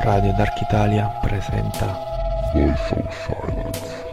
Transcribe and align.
Radio 0.00 0.32
Dark 0.32 0.60
Italia 0.60 1.10
presenta 1.20 1.98
Voice 2.52 2.94
of 2.94 3.26
Silence. 3.26 4.07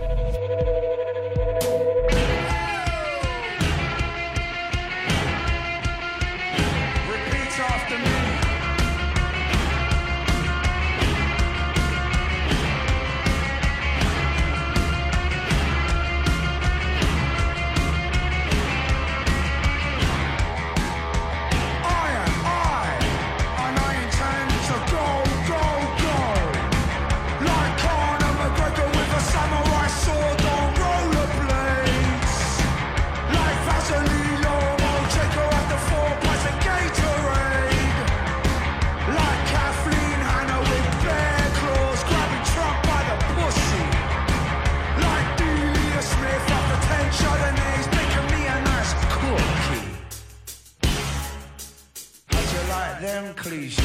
Like 53.45 53.84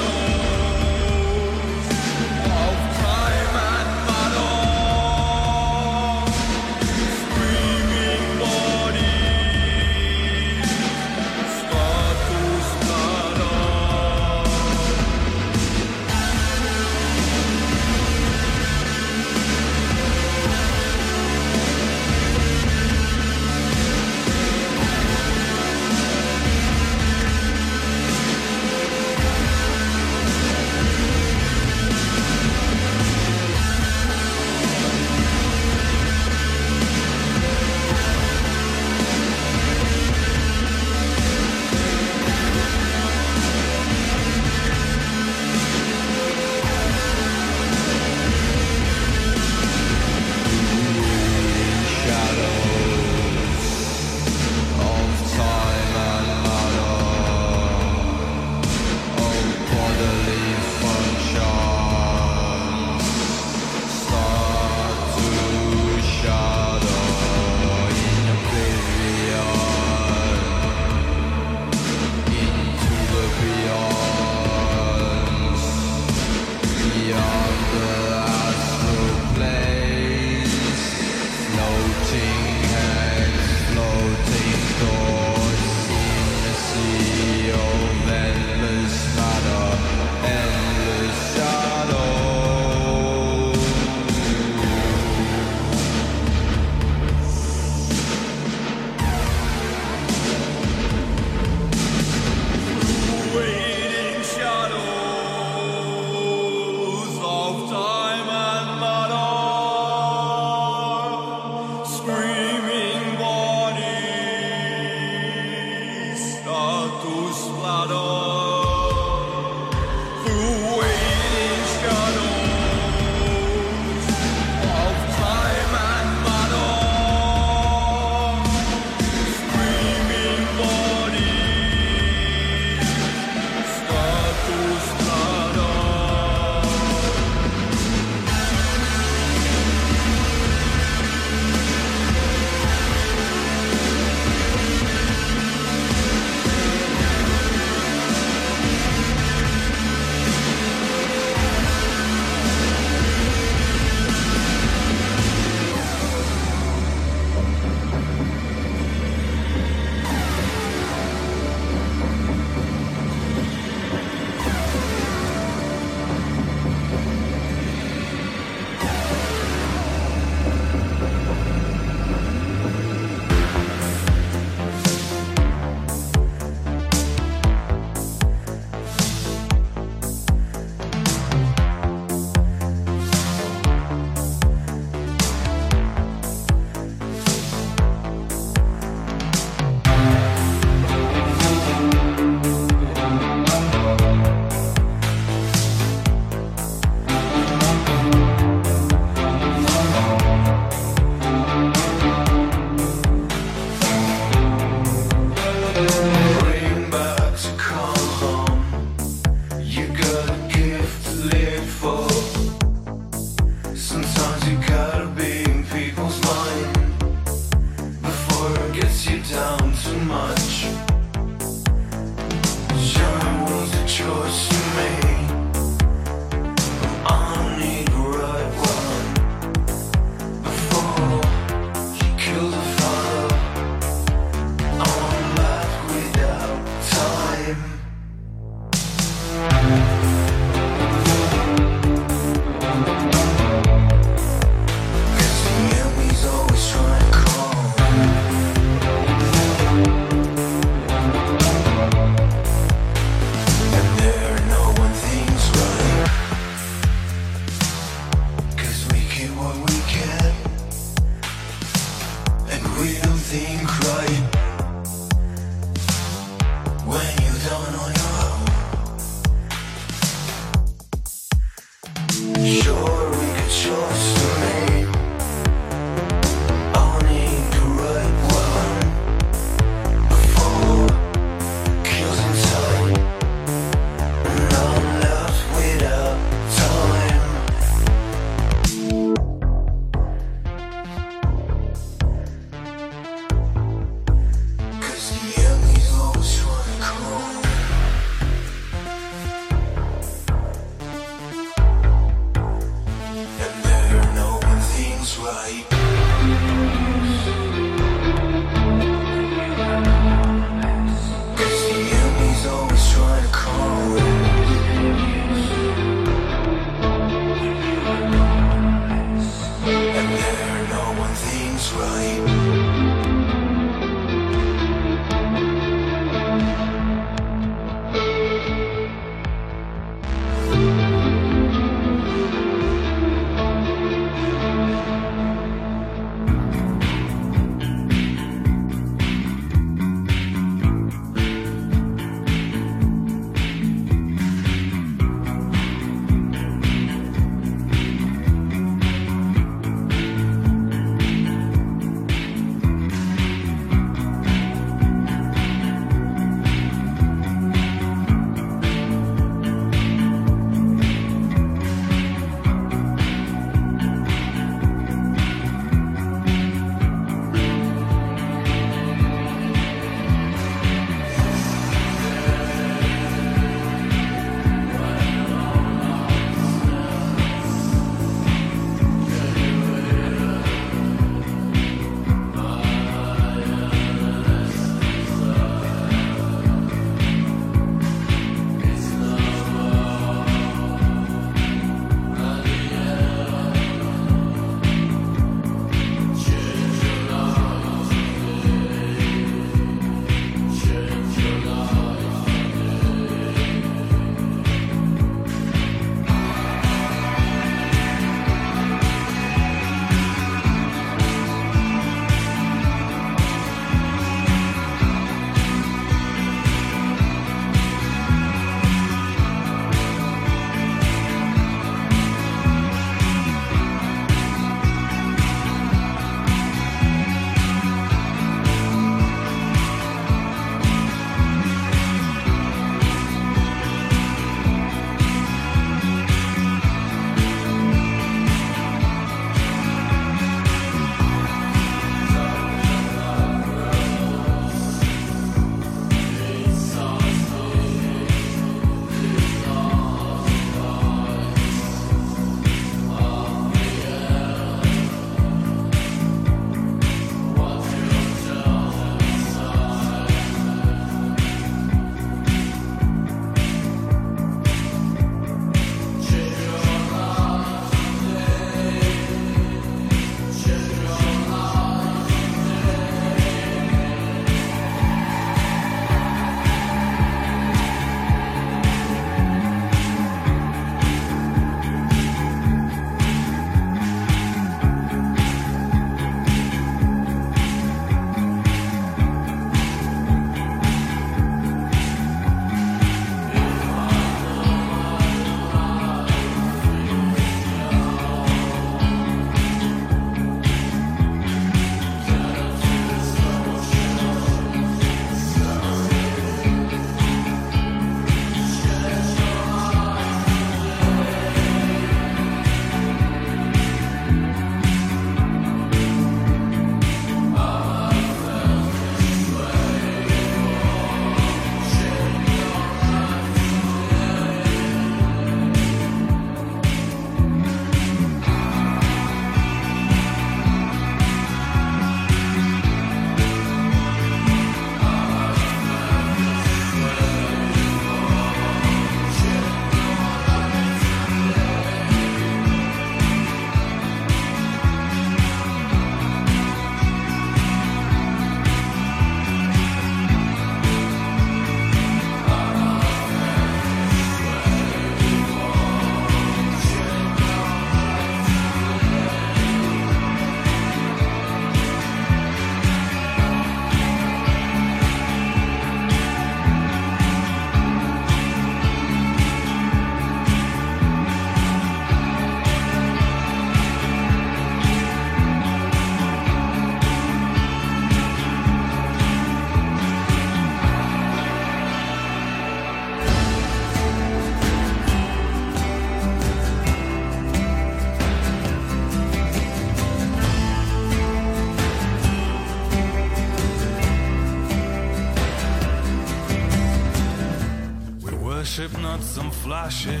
some 599.56 599.70
flashes 599.70 600.00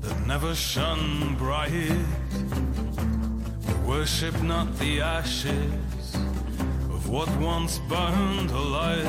that 0.00 0.26
never 0.26 0.54
shone 0.54 1.34
bright. 1.36 1.70
We 3.66 3.74
worship 3.86 4.40
not 4.42 4.78
the 4.78 5.00
ashes 5.00 6.14
of 6.94 7.08
what 7.08 7.28
once 7.38 7.78
burned 7.88 8.50
alight. 8.50 9.04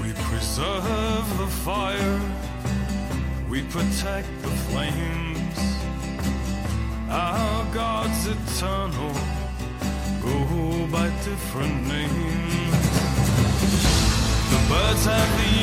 We 0.00 0.12
preserve 0.30 1.26
the 1.38 1.48
fire, 1.64 2.20
we 3.48 3.62
protect 3.62 4.28
the 4.42 4.54
flames. 4.68 5.58
Our 7.10 7.74
God's 7.74 8.26
eternal, 8.26 9.14
go 10.22 10.86
by 10.90 11.08
different 11.24 11.86
names. 11.86 12.74
The 14.52 14.60
birds 14.68 15.04
have 15.06 15.30
the 15.40 15.53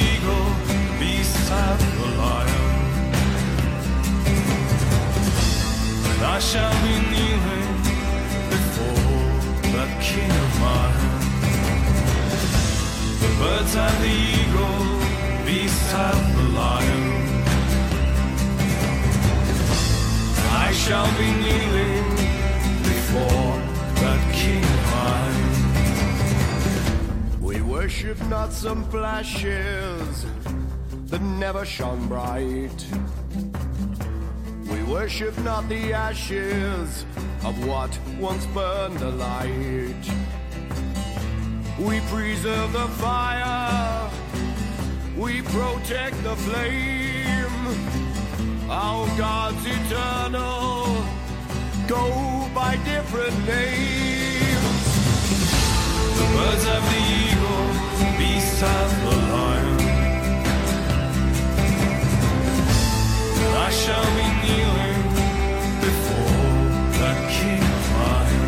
We 27.92 28.08
worship 28.08 28.28
not 28.30 28.54
some 28.54 28.90
flashes 28.90 30.26
that 31.08 31.22
never 31.22 31.66
shone 31.66 32.08
bright. 32.08 32.86
We 34.72 34.82
worship 34.84 35.38
not 35.40 35.68
the 35.68 35.92
ashes 35.92 37.06
of 37.44 37.68
what 37.68 37.92
once 38.18 38.46
burned 38.48 39.02
alight. 39.02 40.06
We 41.80 42.00
preserve 42.12 42.72
the 42.72 42.88
fire, 43.04 44.10
we 45.18 45.42
protect 45.42 46.24
the 46.24 46.36
flame. 46.38 47.68
Our 48.70 49.06
God's 49.18 49.66
eternal, 49.66 50.86
go 51.88 52.50
by 52.56 52.78
different 52.86 53.38
names. 53.46 54.82
The 56.18 56.28
birds 56.36 56.64
have 56.64 56.84
the 56.90 57.31
and 58.64 58.92
the 59.02 59.16
lion. 59.34 59.80
I 63.58 63.70
shall 63.72 64.08
be 64.20 64.28
kneeling 64.42 65.02
before 65.86 66.60
that 67.00 67.18
king 67.38 67.64
of 67.78 67.84
mine. 67.98 68.44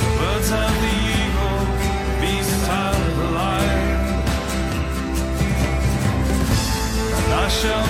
The 0.00 0.10
birds 0.18 0.50
and 0.62 0.74
the 0.84 0.94
eagle, 1.18 1.62
beast 2.20 2.62
and 2.82 3.02
the 3.20 3.28
lion. 3.38 4.00
And 7.16 7.32
I 7.32 7.48
shall 7.48 7.89